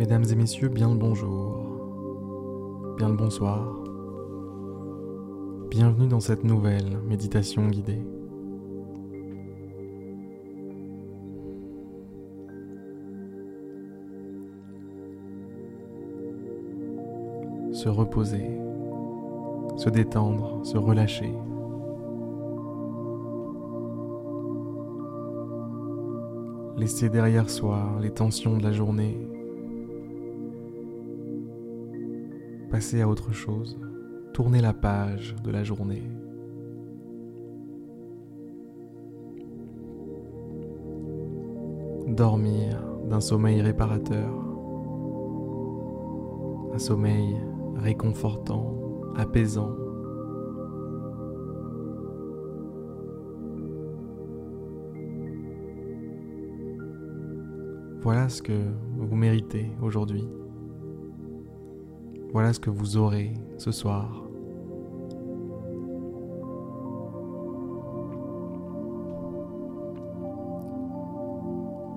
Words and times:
Mesdames 0.00 0.24
et 0.32 0.34
messieurs, 0.34 0.70
bien 0.70 0.88
le 0.88 0.96
bonjour, 0.96 1.58
bien 2.96 3.10
le 3.10 3.16
bonsoir. 3.16 3.84
Bienvenue 5.68 6.08
dans 6.08 6.20
cette 6.20 6.42
nouvelle 6.42 6.96
méditation 7.06 7.68
guidée. 7.68 8.02
Se 17.74 17.90
reposer, 17.90 18.58
se 19.76 19.90
détendre, 19.90 20.64
se 20.64 20.78
relâcher. 20.78 21.34
Laisser 26.78 27.10
derrière 27.10 27.50
soi 27.50 27.98
les 28.00 28.10
tensions 28.10 28.56
de 28.56 28.62
la 28.62 28.72
journée. 28.72 29.18
Passer 32.70 33.00
à 33.00 33.08
autre 33.08 33.32
chose. 33.32 33.80
Tourner 34.32 34.60
la 34.60 34.72
page 34.72 35.34
de 35.42 35.50
la 35.50 35.64
journée. 35.64 36.04
Dormir 42.06 42.80
d'un 43.08 43.20
sommeil 43.20 43.60
réparateur. 43.60 44.32
Un 46.72 46.78
sommeil 46.78 47.36
réconfortant, 47.74 48.76
apaisant. 49.16 49.74
Voilà 58.02 58.28
ce 58.28 58.42
que 58.42 58.52
vous 58.96 59.16
méritez 59.16 59.72
aujourd'hui. 59.82 60.26
Voilà 62.32 62.52
ce 62.52 62.60
que 62.60 62.70
vous 62.70 62.96
aurez 62.96 63.32
ce 63.58 63.72
soir. 63.72 64.22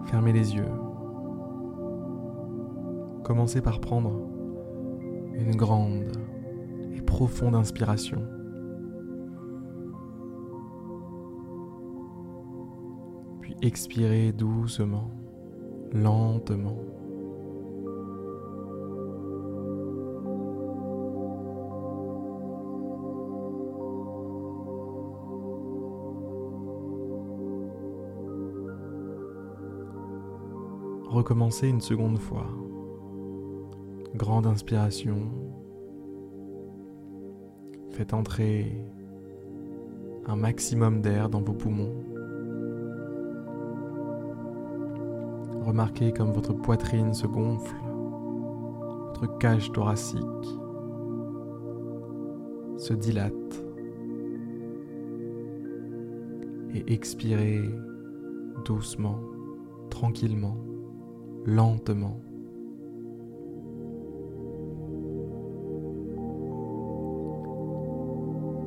Fermez 0.05 0.33
les 0.33 0.55
yeux. 0.55 0.71
Commencez 3.23 3.61
par 3.61 3.79
prendre 3.79 4.11
une 5.33 5.55
grande 5.55 6.11
et 6.91 7.01
profonde 7.01 7.55
inspiration. 7.55 8.21
Puis 13.41 13.55
expirez 13.61 14.31
doucement, 14.31 15.11
lentement. 15.91 16.77
Recommencez 31.13 31.67
une 31.69 31.79
seconde 31.79 32.17
fois. 32.17 32.47
Grande 34.15 34.47
inspiration. 34.47 35.29
Faites 37.91 38.15
entrer 38.15 38.83
un 40.25 40.35
maximum 40.35 41.03
d'air 41.03 41.29
dans 41.29 41.41
vos 41.41 41.53
poumons. 41.53 41.93
Remarquez 45.63 46.13
comme 46.13 46.31
votre 46.31 46.53
poitrine 46.53 47.13
se 47.13 47.27
gonfle, 47.27 47.75
votre 49.09 49.37
cage 49.37 49.71
thoracique 49.71 50.19
se 52.77 52.93
dilate 52.95 53.63
et 56.73 56.91
expirez 56.91 57.69
doucement, 58.65 59.19
tranquillement 59.91 60.57
lentement. 61.45 62.19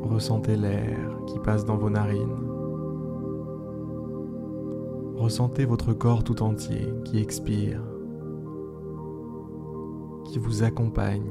Ressentez 0.03 0.57
l'air 0.57 1.21
qui 1.27 1.39
passe 1.41 1.65
dans 1.65 1.77
vos 1.77 1.91
narines. 1.91 2.47
Ressentez 5.17 5.65
votre 5.65 5.93
corps 5.93 6.25
tout 6.25 6.43
entier 6.43 6.87
qui 7.05 7.19
expire, 7.19 7.83
qui 10.27 10.39
vous 10.39 10.63
accompagne 10.63 11.31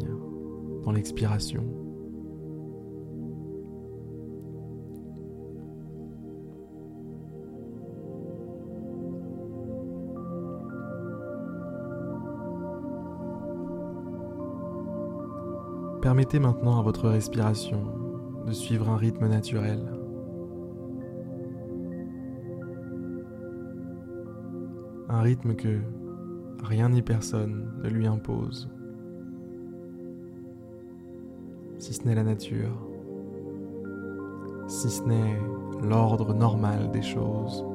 dans 0.83 0.91
l'expiration. 0.91 1.84
Permettez 16.05 16.37
maintenant 16.37 16.77
à 16.77 16.83
votre 16.83 17.09
respiration 17.09 17.81
de 18.45 18.51
suivre 18.51 18.89
un 18.89 18.95
rythme 18.95 19.27
naturel. 19.27 19.91
Un 25.09 25.21
rythme 25.21 25.55
que 25.55 25.79
rien 26.61 26.89
ni 26.89 27.01
personne 27.01 27.73
ne 27.81 27.89
lui 27.89 28.05
impose, 28.05 28.69
si 31.79 31.95
ce 31.95 32.03
n'est 32.03 32.13
la 32.13 32.23
nature, 32.23 32.87
si 34.67 34.91
ce 34.91 35.01
n'est 35.05 35.39
l'ordre 35.81 36.35
normal 36.35 36.91
des 36.91 37.01
choses. 37.01 37.65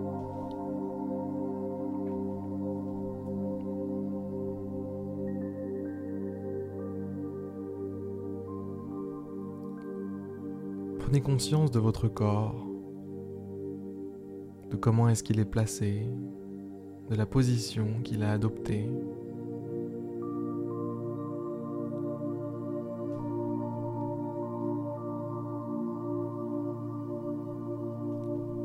Prenez 11.11 11.23
conscience 11.23 11.73
de 11.73 11.81
votre 11.81 12.07
corps, 12.07 12.69
de 14.71 14.77
comment 14.77 15.09
est-ce 15.09 15.25
qu'il 15.25 15.41
est 15.41 15.45
placé, 15.45 16.07
de 17.09 17.17
la 17.17 17.27
position 17.27 18.01
qu'il 18.05 18.23
a 18.23 18.31
adoptée. 18.31 18.89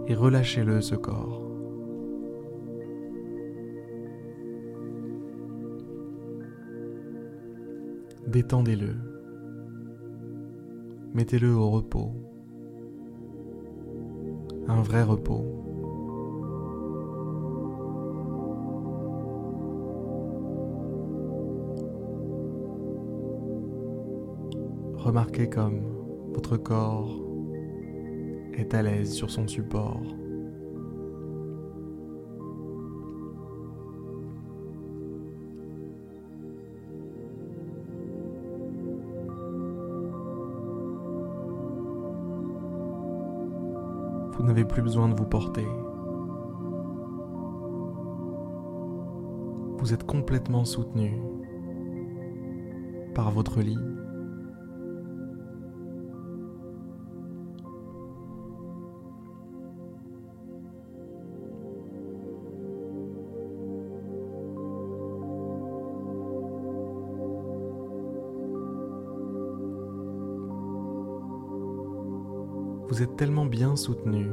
Et 0.07 0.13
relâchez-le 0.13 0.81
ce 0.81 0.93
corps. 0.93 1.41
Détendez-le. 8.27 8.93
Mettez-le 11.15 11.51
au 11.51 11.71
repos 11.71 12.34
un 14.67 14.81
vrai 14.81 15.03
repos. 15.03 15.45
Remarquez 24.97 25.49
comme 25.49 25.83
votre 26.33 26.57
corps 26.57 27.21
est 28.53 28.73
à 28.73 28.81
l'aise 28.81 29.13
sur 29.13 29.29
son 29.29 29.47
support. 29.47 30.01
Vous 44.37 44.43
n'avez 44.43 44.65
plus 44.65 44.81
besoin 44.81 45.07
de 45.07 45.15
vous 45.15 45.25
porter. 45.25 45.65
Vous 49.77 49.93
êtes 49.93 50.05
complètement 50.05 50.65
soutenu 50.65 51.21
par 53.13 53.31
votre 53.31 53.61
lit. 53.61 53.77
Vous 72.95 73.03
êtes 73.03 73.17
tellement 73.17 73.45
bien 73.45 73.75
soutenu 73.75 74.25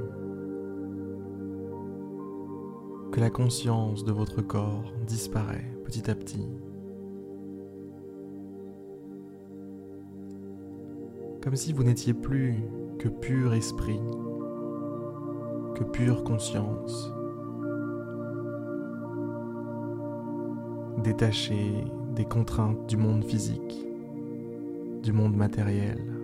que 3.11 3.19
la 3.19 3.29
conscience 3.29 4.05
de 4.05 4.13
votre 4.13 4.41
corps 4.41 4.93
disparaît 5.05 5.67
petit 5.85 6.09
à 6.09 6.15
petit. 6.15 6.47
Comme 11.43 11.57
si 11.57 11.73
vous 11.73 11.83
n'étiez 11.83 12.15
plus 12.15 12.55
que 13.01 13.09
pur 13.09 13.53
esprit, 13.53 13.99
que 15.75 15.83
pure 15.83 16.23
conscience, 16.23 17.13
détaché 21.03 21.83
des 22.15 22.27
contraintes 22.27 22.89
du 22.89 22.97
monde 22.97 23.25
physique, 23.25 23.89
du 25.03 25.13
monde 25.13 25.35
matériel. 25.35 26.22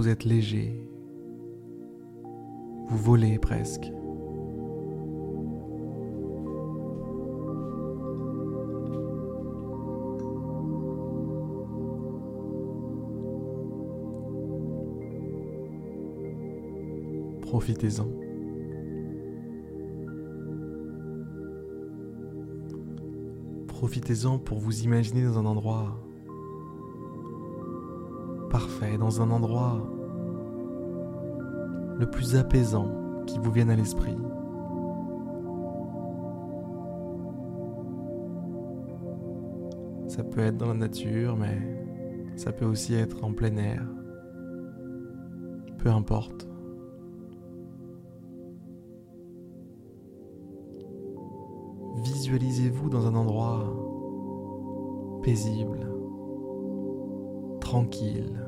Vous 0.00 0.08
êtes 0.08 0.24
léger, 0.24 0.82
vous 2.88 2.96
volez 2.96 3.38
presque. 3.38 3.92
Profitez-en. 17.42 18.08
Profitez-en 23.68 24.38
pour 24.38 24.60
vous 24.60 24.80
imaginer 24.80 25.24
dans 25.24 25.38
un 25.38 25.44
endroit 25.44 26.00
parfait, 28.50 28.98
dans 28.98 29.22
un 29.22 29.30
endroit 29.30 29.80
le 31.98 32.06
plus 32.10 32.36
apaisant 32.36 32.88
qui 33.26 33.38
vous 33.38 33.50
vienne 33.50 33.70
à 33.70 33.76
l'esprit. 33.76 34.16
Ça 40.08 40.24
peut 40.24 40.40
être 40.40 40.56
dans 40.56 40.68
la 40.68 40.74
nature, 40.74 41.36
mais 41.36 41.58
ça 42.36 42.52
peut 42.52 42.66
aussi 42.66 42.94
être 42.94 43.24
en 43.24 43.32
plein 43.32 43.56
air. 43.56 43.82
Peu 45.78 45.88
importe. 45.88 46.50
visualisez-vous 52.30 52.88
dans 52.90 53.06
un 53.06 53.14
endroit 53.14 53.64
paisible, 55.22 55.88
tranquille. 57.60 58.39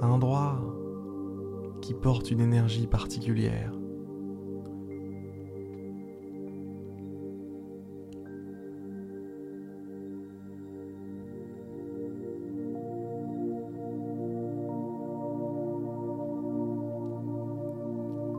Un 0.00 0.10
endroit 0.10 0.60
qui 1.80 1.92
porte 1.92 2.30
une 2.30 2.40
énergie 2.40 2.86
particulière. 2.86 3.72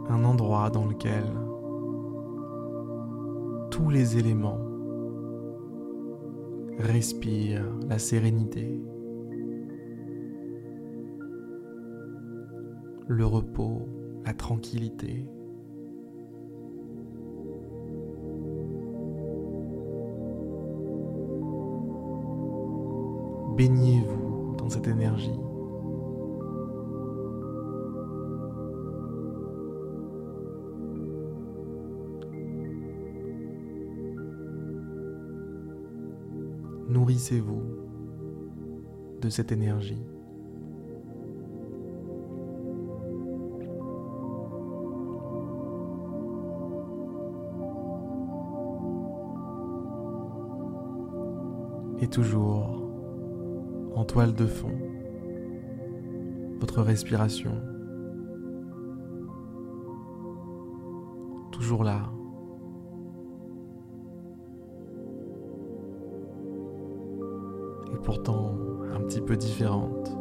Un 0.09 0.23
endroit 0.23 0.69
dans 0.69 0.85
lequel 0.85 1.23
tous 3.69 3.89
les 3.89 4.17
éléments 4.17 4.59
respirent 6.77 7.65
la 7.87 7.99
sérénité, 7.99 8.81
le 13.09 13.25
repos, 13.25 13.87
la 14.23 14.33
tranquillité. 14.35 15.25
Baignez-vous 23.57 24.55
dans 24.57 24.69
cette 24.69 24.87
énergie. 24.87 25.39
Nourrissez-vous 36.89 37.63
de 39.19 39.29
cette 39.29 39.51
énergie. 39.51 40.05
Et 52.01 52.07
toujours 52.07 52.89
en 53.95 54.05
toile 54.05 54.33
de 54.33 54.45
fond, 54.45 54.77
votre 56.59 56.81
respiration. 56.81 57.51
Toujours 61.51 61.83
là, 61.83 62.09
pourtant 68.03 68.55
un 68.93 69.01
petit 69.01 69.21
peu 69.21 69.35
différente. 69.35 70.18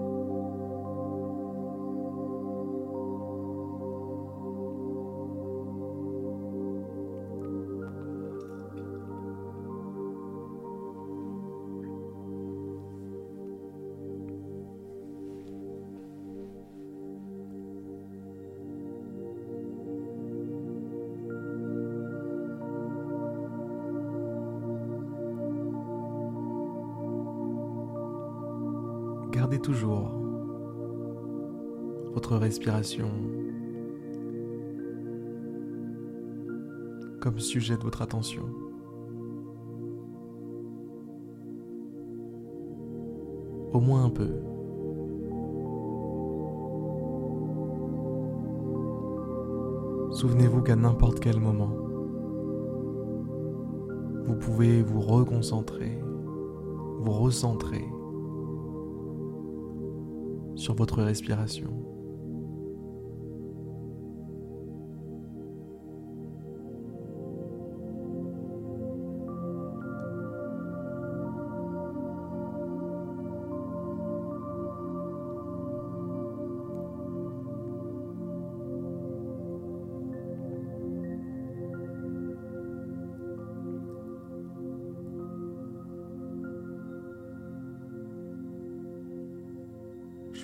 Toujours 29.68 30.08
votre 32.14 32.38
respiration 32.38 33.10
comme 37.20 37.38
sujet 37.38 37.76
de 37.76 37.82
votre 37.82 38.00
attention. 38.00 38.44
Au 43.74 43.80
moins 43.80 44.06
un 44.06 44.08
peu. 44.08 44.30
Souvenez-vous 50.12 50.62
qu'à 50.62 50.76
n'importe 50.76 51.20
quel 51.20 51.38
moment, 51.38 51.74
vous 54.24 54.36
pouvez 54.36 54.80
vous 54.80 55.02
reconcentrer, 55.02 56.02
vous 57.00 57.12
recentrer 57.12 57.84
sur 60.58 60.74
votre 60.74 61.02
respiration. 61.02 61.97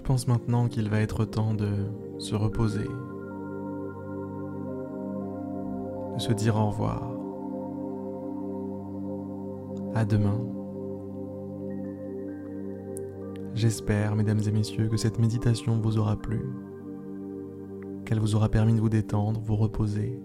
Pense 0.05 0.29
maintenant 0.29 0.69
qu'il 0.69 0.91
va 0.91 1.01
être 1.01 1.25
temps 1.25 1.55
de 1.55 1.71
se 2.19 2.35
reposer, 2.35 2.87
de 6.15 6.21
se 6.21 6.33
dire 6.35 6.57
au 6.57 6.69
revoir. 6.69 7.11
À 9.95 10.05
demain. 10.05 10.39
J'espère, 13.55 14.15
mesdames 14.15 14.41
et 14.47 14.51
messieurs, 14.51 14.89
que 14.89 14.99
cette 14.99 15.19
méditation 15.19 15.81
vous 15.81 15.97
aura 15.97 16.17
plu, 16.17 16.45
qu'elle 18.05 18.21
vous 18.21 18.35
aura 18.35 18.51
permis 18.51 18.75
de 18.75 18.81
vous 18.81 18.91
détendre, 18.91 19.41
vous 19.41 19.57
reposer. 19.57 20.21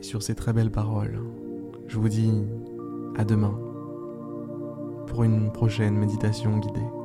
Et 0.00 0.02
sur 0.02 0.22
ces 0.22 0.34
très 0.34 0.52
belles 0.52 0.72
paroles, 0.72 1.20
je 1.86 1.98
vous 1.98 2.08
dis 2.08 2.32
à 3.16 3.24
demain 3.24 3.67
pour 5.08 5.24
une 5.24 5.50
prochaine 5.50 5.94
méditation 5.94 6.58
guidée. 6.58 6.97